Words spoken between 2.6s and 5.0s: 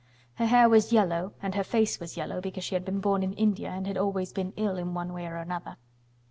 she had been born in India and had always been ill in